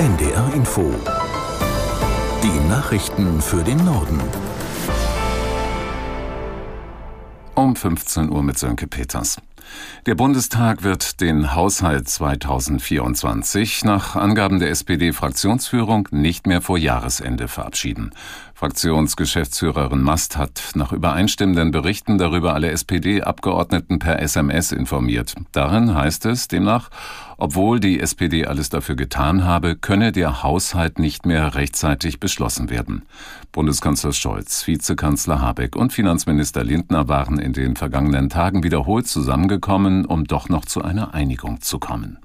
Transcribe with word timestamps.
NDR 0.00 0.54
Info. 0.54 0.94
Die 2.42 2.68
Nachrichten 2.70 3.42
für 3.42 3.62
den 3.62 3.84
Norden. 3.84 4.18
Um 7.54 7.76
15 7.76 8.30
Uhr 8.30 8.42
mit 8.42 8.58
Sönke 8.58 8.86
Peters. 8.86 9.42
Der 10.06 10.14
Bundestag 10.14 10.82
wird 10.82 11.20
den 11.20 11.54
Haushalt 11.54 12.08
2024 12.08 13.84
nach 13.84 14.16
Angaben 14.16 14.58
der 14.58 14.70
SPD-Fraktionsführung 14.70 16.08
nicht 16.10 16.46
mehr 16.46 16.60
vor 16.60 16.78
Jahresende 16.78 17.48
verabschieden. 17.48 18.12
Fraktionsgeschäftsführerin 18.60 20.02
Mast 20.02 20.36
hat 20.36 20.72
nach 20.74 20.92
übereinstimmenden 20.92 21.70
Berichten 21.70 22.18
darüber 22.18 22.52
alle 22.52 22.70
SPD-Abgeordneten 22.70 23.98
per 23.98 24.20
SMS 24.20 24.72
informiert. 24.72 25.34
Darin 25.52 25.94
heißt 25.94 26.26
es 26.26 26.46
demnach, 26.46 26.90
obwohl 27.38 27.80
die 27.80 28.00
SPD 28.00 28.44
alles 28.44 28.68
dafür 28.68 28.96
getan 28.96 29.44
habe, 29.44 29.74
könne 29.74 30.12
der 30.12 30.42
Haushalt 30.42 30.98
nicht 30.98 31.24
mehr 31.24 31.54
rechtzeitig 31.54 32.20
beschlossen 32.20 32.68
werden. 32.68 33.06
Bundeskanzler 33.50 34.12
Scholz, 34.12 34.66
Vizekanzler 34.66 35.40
Habeck 35.40 35.74
und 35.74 35.94
Finanzminister 35.94 36.62
Lindner 36.62 37.08
waren 37.08 37.38
in 37.38 37.54
den 37.54 37.76
vergangenen 37.76 38.28
Tagen 38.28 38.62
wiederholt 38.62 39.06
zusammengekommen, 39.50 40.04
um 40.04 40.24
doch 40.24 40.48
noch 40.48 40.64
zu 40.64 40.82
einer 40.82 41.14
Einigung 41.14 41.60
zu 41.60 41.78
kommen. 41.78 42.18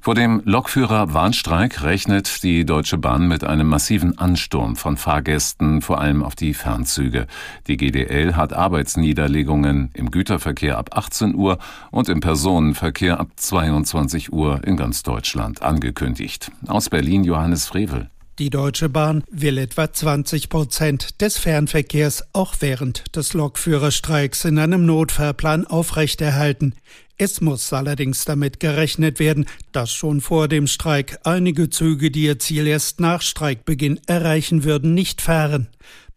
Vor 0.00 0.16
dem 0.16 0.42
Lokführer-Warnstreik 0.44 1.82
rechnet 1.84 2.42
die 2.42 2.64
Deutsche 2.64 2.98
Bahn 2.98 3.28
mit 3.28 3.44
einem 3.44 3.68
massiven 3.68 4.18
Ansturm 4.18 4.74
von 4.74 4.96
Fahrgästen, 4.96 5.80
vor 5.80 6.00
allem 6.00 6.24
auf 6.24 6.34
die 6.34 6.54
Fernzüge. 6.54 7.28
Die 7.68 7.76
GDL 7.76 8.34
hat 8.34 8.52
Arbeitsniederlegungen 8.52 9.90
im 9.94 10.10
Güterverkehr 10.10 10.76
ab 10.76 10.90
18 10.92 11.36
Uhr 11.36 11.58
und 11.92 12.08
im 12.08 12.18
Personenverkehr 12.18 13.20
ab 13.20 13.28
22 13.36 14.32
Uhr 14.32 14.60
in 14.64 14.76
ganz 14.76 15.04
Deutschland 15.04 15.62
angekündigt. 15.62 16.50
Aus 16.66 16.90
Berlin 16.90 17.22
Johannes 17.22 17.66
Frevel. 17.68 18.10
Die 18.38 18.48
Deutsche 18.48 18.88
Bahn 18.88 19.24
will 19.30 19.58
etwa 19.58 19.92
20 19.92 20.48
Prozent 20.48 21.20
des 21.20 21.36
Fernverkehrs 21.36 22.24
auch 22.32 22.54
während 22.60 23.14
des 23.14 23.34
Lokführerstreiks 23.34 24.46
in 24.46 24.58
einem 24.58 24.86
Notfahrplan 24.86 25.66
aufrechterhalten. 25.66 26.74
Es 27.18 27.42
muss 27.42 27.70
allerdings 27.74 28.24
damit 28.24 28.58
gerechnet 28.58 29.18
werden, 29.18 29.44
dass 29.72 29.92
schon 29.92 30.22
vor 30.22 30.48
dem 30.48 30.66
Streik 30.66 31.18
einige 31.24 31.68
Züge, 31.68 32.10
die 32.10 32.24
ihr 32.24 32.38
Ziel 32.38 32.66
erst 32.66 33.00
nach 33.00 33.20
Streikbeginn 33.20 34.00
erreichen 34.06 34.64
würden, 34.64 34.94
nicht 34.94 35.20
fahren. 35.20 35.68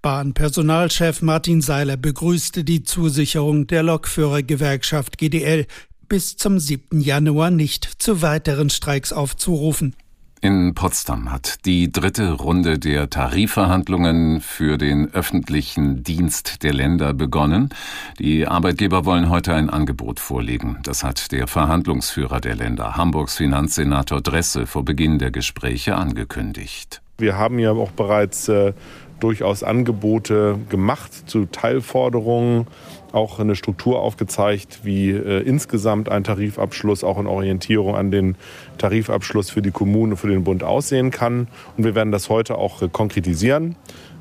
Bahnpersonalchef 0.01 1.21
Martin 1.21 1.61
Seiler 1.61 1.97
begrüßte 1.97 2.63
die 2.63 2.83
Zusicherung 2.83 3.67
der 3.67 3.83
Lokführergewerkschaft 3.83 5.17
GDL, 5.17 5.67
bis 6.07 6.37
zum 6.37 6.59
7. 6.59 7.01
Januar 7.01 7.51
nicht 7.51 8.01
zu 8.01 8.21
weiteren 8.21 8.69
Streiks 8.69 9.11
aufzurufen. 9.11 9.95
In 10.41 10.75
Potsdam 10.75 11.31
hat 11.31 11.65
die 11.65 11.91
dritte 11.91 12.33
Runde 12.33 12.77
der 12.77 13.09
Tarifverhandlungen 13.09 14.41
für 14.41 14.77
den 14.77 15.11
öffentlichen 15.13 16.03
Dienst 16.03 16.61
der 16.61 16.73
Länder 16.73 17.13
begonnen. 17.13 17.69
Die 18.19 18.45
Arbeitgeber 18.45 19.05
wollen 19.05 19.29
heute 19.29 19.53
ein 19.53 19.69
Angebot 19.69 20.19
vorlegen. 20.19 20.77
Das 20.83 21.03
hat 21.03 21.31
der 21.31 21.47
Verhandlungsführer 21.47 22.41
der 22.41 22.55
Länder, 22.55 22.95
Hamburgs 22.95 23.37
Finanzsenator 23.37 24.21
Dresse, 24.21 24.67
vor 24.67 24.85
Beginn 24.85 25.17
der 25.17 25.31
Gespräche 25.31 25.95
angekündigt. 25.95 27.01
Wir 27.17 27.37
haben 27.37 27.59
ja 27.59 27.71
auch 27.71 27.91
bereits 27.91 28.49
äh, 28.49 28.73
durchaus 29.19 29.63
Angebote 29.63 30.57
gemacht 30.69 31.29
zu 31.29 31.45
Teilforderungen, 31.45 32.67
auch 33.11 33.39
eine 33.39 33.55
Struktur 33.55 34.01
aufgezeigt, 34.01 34.81
wie 34.83 35.11
äh, 35.11 35.41
insgesamt 35.41 36.09
ein 36.09 36.23
Tarifabschluss 36.23 37.03
auch 37.03 37.17
in 37.17 37.27
Orientierung 37.27 37.95
an 37.95 38.11
den 38.11 38.35
Tarifabschluss 38.77 39.49
für 39.49 39.61
die 39.61 39.71
Kommune, 39.71 40.17
für 40.17 40.27
den 40.27 40.43
Bund 40.43 40.63
aussehen 40.63 41.11
kann. 41.11 41.47
Und 41.77 41.85
wir 41.85 41.95
werden 41.95 42.11
das 42.11 42.29
heute 42.29 42.57
auch 42.57 42.81
konkretisieren 42.91 43.75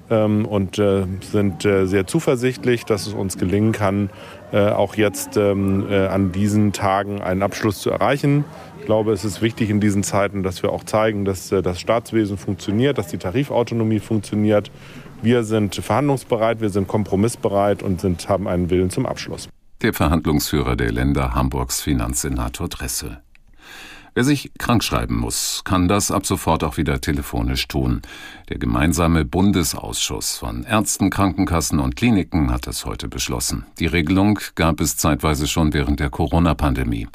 und 0.08 0.78
äh, 0.78 1.06
sind 1.20 1.64
äh, 1.64 1.86
sehr 1.86 2.06
zuversichtlich, 2.06 2.84
dass 2.84 3.06
es 3.06 3.14
uns 3.14 3.39
gelingen 3.39 3.73
kann, 3.73 4.11
äh, 4.52 4.68
auch 4.68 4.96
jetzt 4.96 5.36
ähm, 5.36 5.86
äh, 5.89 6.06
an 6.06 6.33
diesen 6.33 6.73
Tagen 6.73 7.23
einen 7.23 7.42
Abschluss 7.42 7.80
zu 7.80 7.90
erreichen. 7.90 8.45
Ich 8.80 8.86
glaube, 8.86 9.12
es 9.12 9.24
ist 9.24 9.40
wichtig 9.40 9.70
in 9.70 9.80
diesen 9.80 10.02
Zeiten, 10.02 10.42
dass 10.42 10.62
wir 10.62 10.70
auch 10.70 10.84
zeigen, 10.84 11.24
dass 11.24 11.48
das 11.48 11.80
Staatswesen 11.80 12.36
funktioniert, 12.36 12.98
dass 12.98 13.06
die 13.06 13.17
Tarifautonomie 13.17 13.98
funktioniert 13.98 14.70
wir 15.24 15.42
sind 15.42 15.74
verhandlungsbereit, 15.74 16.61
wir 16.61 16.68
sind 16.68 16.86
kompromissbereit 16.86 17.83
und 17.83 18.01
sind, 18.01 18.28
haben 18.28 18.46
einen 18.46 18.68
Willen 18.68 18.90
zum 18.90 19.07
Abschluss. 19.07 19.48
Der 19.80 19.95
Verhandlungsführer 19.95 20.77
der 20.77 20.92
Länder 20.92 21.34
Hamburgs 21.34 21.80
Finanzsenator 21.80 22.68
Dressel. 22.68 23.23
Wer 24.17 24.23
sich 24.23 24.52
krankschreiben 24.58 25.17
muss, 25.17 25.63
kann 25.64 25.89
das 25.89 26.13
ab 26.13 26.25
sofort 26.25 26.63
auch 26.63 26.77
wieder 26.77 27.01
telefonisch 27.01 27.67
tun. 27.67 28.01
Der 28.48 28.58
gemeinsame 28.58 29.25
Bundesausschuss 29.25 30.36
von 30.36 30.63
Ärzten, 30.63 31.11
Krankenkassen 31.11 31.80
und 31.80 31.97
Kliniken 31.97 32.52
hat 32.52 32.69
es 32.69 32.85
heute 32.85 33.08
beschlossen. 33.08 33.67
Die 33.80 33.86
Regelung 33.86 34.39
gab 34.55 34.80
es 34.80 34.97
zeitweise 34.97 35.48
schon 35.48 35.73
während 35.73 35.98
der 35.98 36.11
Corona-Pandemie. 36.11 37.08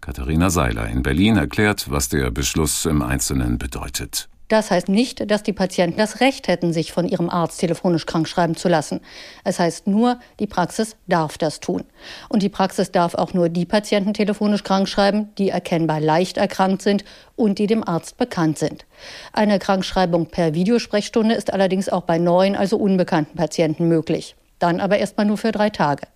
Katharina 0.00 0.48
Seiler 0.48 0.88
in 0.88 1.02
Berlin 1.02 1.38
erklärt, 1.38 1.90
was 1.90 2.08
der 2.08 2.30
Beschluss 2.30 2.86
im 2.86 3.02
Einzelnen 3.02 3.58
bedeutet. 3.58 4.28
Das 4.48 4.70
heißt 4.70 4.88
nicht, 4.88 5.30
dass 5.30 5.42
die 5.42 5.54
Patienten 5.54 5.98
das 5.98 6.20
Recht 6.20 6.48
hätten, 6.48 6.72
sich 6.72 6.92
von 6.92 7.08
ihrem 7.08 7.30
Arzt 7.30 7.60
telefonisch 7.60 8.04
krankschreiben 8.04 8.56
zu 8.56 8.68
lassen. 8.68 9.00
Es 9.42 9.58
heißt 9.58 9.86
nur, 9.86 10.20
die 10.38 10.46
Praxis 10.46 10.96
darf 11.06 11.38
das 11.38 11.60
tun. 11.60 11.84
Und 12.28 12.42
die 12.42 12.50
Praxis 12.50 12.92
darf 12.92 13.14
auch 13.14 13.32
nur 13.32 13.48
die 13.48 13.64
Patienten 13.64 14.12
telefonisch 14.12 14.62
krankschreiben, 14.62 15.34
die 15.38 15.48
erkennbar 15.48 16.00
leicht 16.00 16.36
erkrankt 16.36 16.82
sind 16.82 17.04
und 17.36 17.58
die 17.58 17.66
dem 17.66 17.86
Arzt 17.86 18.18
bekannt 18.18 18.58
sind. 18.58 18.84
Eine 19.32 19.58
Krankschreibung 19.58 20.26
per 20.26 20.54
Videosprechstunde 20.54 21.34
ist 21.34 21.52
allerdings 21.52 21.88
auch 21.88 22.02
bei 22.02 22.18
neuen, 22.18 22.54
also 22.54 22.76
unbekannten 22.76 23.36
Patienten 23.36 23.88
möglich 23.88 24.36
dann 24.58 24.80
aber 24.80 24.98
erstmal 24.98 25.26
nur 25.26 25.38
für 25.38 25.52
drei 25.52 25.70
Tage. 25.70 26.06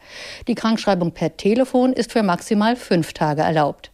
Die 0.47 0.55
Krankschreibung 0.55 1.13
per 1.13 1.37
Telefon 1.37 1.93
ist 1.93 2.13
für 2.13 2.23
maximal 2.23 2.77
fünf 2.77 3.13
Tage 3.13 3.43
erlaubt. 3.43 3.91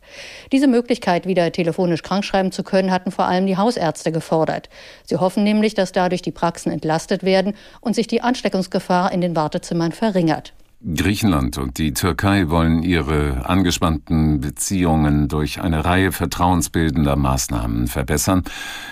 Diese 0.53 0.67
Möglichkeit, 0.67 1.27
wieder 1.27 1.51
telefonisch 1.53 2.03
krankschreiben 2.03 2.53
zu 2.53 2.63
können, 2.63 2.91
hatten 2.91 3.11
vor 3.11 3.27
allem 3.27 3.47
die 3.47 3.57
Hausärzte 3.57 4.13
gefordert. 4.13 4.69
Sie 5.05 5.17
hoffen 5.17 5.45
nämlich, 5.45 5.75
dass 5.75 5.93
dadurch 5.93 6.23
die 6.23 6.33
Praxen 6.33 6.73
entlastet 6.73 7.23
werden 7.23 7.55
und 7.81 7.95
sich 7.95 8.07
die 8.07 8.21
Ansteckungsgefahr 8.21 9.13
in 9.13 9.21
den 9.21 9.37
Wartezimmern 9.37 9.93
verringert. 9.93 10.53
Griechenland 10.87 11.57
und 11.57 11.79
die 11.79 11.95
Türkei 11.95 12.51
wollen 12.51 12.83
ihre 12.83 13.49
angespannten 13.49 14.41
Beziehungen 14.41 15.29
durch 15.29 15.63
eine 15.63 15.83
Reihe 15.83 16.13
vertrauensbildender 16.13 17.17
Maßnahmen 17.17 17.87
verbessern, 17.87 18.43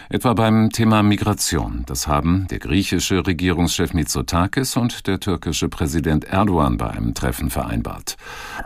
etwa 0.08 0.32
beim 0.32 0.70
Thema 0.70 1.02
Migration. 1.02 1.82
Das 1.86 2.06
haben 2.06 2.46
der 2.50 2.60
griechische 2.60 3.26
Regierungschef 3.26 3.92
Mitsotakis 3.92 4.74
und 4.78 5.06
der 5.06 5.20
türkische 5.20 5.68
Präsident 5.68 6.24
Erdogan 6.24 6.78
bei 6.78 6.88
einem 6.88 7.12
Treffen 7.12 7.50
vereinbart. 7.50 8.16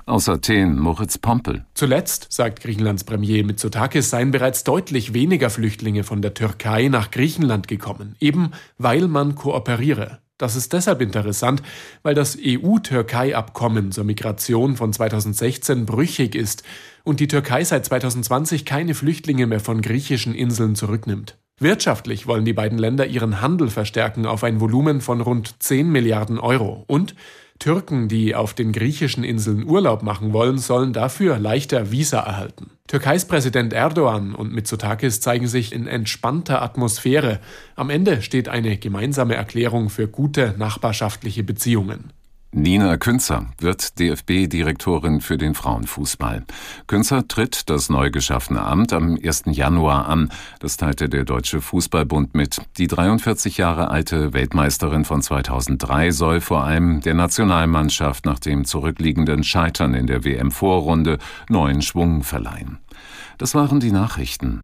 Aus 0.05 0.29
Athen 0.29 0.79
Moritz 0.79 1.19
Pompel. 1.19 1.65
Zuletzt, 1.75 2.29
sagt 2.31 2.61
Griechenlands 2.61 3.03
Premier 3.03 3.45
Mitsotakis, 3.45 4.09
seien 4.09 4.31
bereits 4.31 4.63
deutlich 4.63 5.15
weniger 5.15 5.51
Flüchtlinge 5.51 6.05
von 6.05 6.23
der 6.23 6.35
Türkei 6.35 6.87
nach 6.87 7.11
Griechenland 7.11 7.67
gekommen, 7.67 8.15
eben 8.21 8.53
weil 8.79 9.09
man 9.09 9.35
kooperiere. 9.35 10.21
Das 10.39 10.55
ist 10.55 10.75
deshalb 10.75 11.01
interessant, 11.01 11.63
weil 12.03 12.15
das 12.15 12.37
EU-Türkei-Abkommen 12.39 13.91
zur 13.91 14.05
Migration 14.05 14.77
von 14.77 14.93
2016 14.93 15.87
brüchig 15.87 16.35
ist 16.35 16.63
und 17.05 17.21
die 17.21 17.29
Türkei 17.29 17.65
seit 17.65 17.87
2020 17.87 18.67
keine 18.67 18.95
Flüchtlinge 18.95 19.47
mehr 19.47 19.61
von 19.61 19.81
griechischen 19.81 20.35
Inseln 20.35 20.75
zurücknimmt. 20.75 21.39
Wirtschaftlich 21.59 22.27
wollen 22.27 22.45
die 22.45 22.53
beiden 22.53 22.77
Länder 22.77 23.07
ihren 23.07 23.41
Handel 23.41 23.71
verstärken 23.71 24.27
auf 24.27 24.45
ein 24.45 24.61
Volumen 24.61 25.01
von 25.01 25.23
rund 25.23 25.63
10 25.63 25.91
Milliarden 25.91 26.39
Euro 26.39 26.85
und 26.87 27.15
Türken, 27.59 28.09
die 28.09 28.35
auf 28.35 28.55
den 28.55 28.73
griechischen 28.73 29.25
Inseln 29.25 29.67
Urlaub 29.67 30.03
machen 30.03 30.33
wollen, 30.33 30.59
sollen 30.59 30.93
dafür 30.93 31.39
leichter 31.39 31.91
Visa 31.91 32.21
erhalten. 32.21 32.71
Türkeis 32.87 33.27
Präsident 33.27 33.73
Erdogan 33.73 34.35
und 34.35 34.53
Mitsotakis 34.53 35.21
zeigen 35.21 35.49
sich 35.49 35.73
in 35.73 35.87
entspannter 35.87 36.63
Atmosphäre. 36.63 37.41
Am 37.75 37.91
Ende 37.91 38.23
steht 38.23 38.49
eine 38.49 38.77
gemeinsame 38.77 39.35
Erklärung 39.35 39.91
für 39.91 40.07
gute 40.07 40.55
nachbarschaftliche 40.57 41.43
Beziehungen. 41.43 42.13
Nina 42.59 42.97
Künzer 42.97 43.45
wird 43.59 43.99
DFB-Direktorin 43.99 45.21
für 45.21 45.37
den 45.37 45.55
Frauenfußball. 45.55 46.43
Künzer 46.87 47.29
tritt 47.29 47.69
das 47.69 47.91
neu 47.91 48.11
geschaffene 48.11 48.63
Amt 48.63 48.95
am 48.95 49.19
1. 49.23 49.43
Januar 49.49 50.09
an. 50.09 50.31
Das 50.59 50.79
teilte 50.79 51.11
der 51.11 51.25
Deutsche 51.27 51.61
Fußballbund 51.61 52.35
mit. 52.35 52.63
Die 52.79 52.87
43 52.87 53.59
Jahre 53.59 53.91
alte 53.91 54.33
Weltmeisterin 54.33 55.05
von 55.05 55.21
2003 55.21 56.13
soll 56.13 56.41
vor 56.41 56.65
allem 56.65 57.03
der 57.03 57.13
Nationalmannschaft 57.13 58.25
nach 58.25 58.39
dem 58.39 58.65
zurückliegenden 58.65 59.45
Scheitern 59.45 59.93
in 59.93 60.07
der 60.07 60.25
WM-Vorrunde 60.25 61.19
neuen 61.51 61.83
Schwung 61.83 62.23
verleihen. 62.23 62.79
Das 63.37 63.55
waren 63.55 63.81
die 63.81 63.93
Nachrichten. 63.93 64.63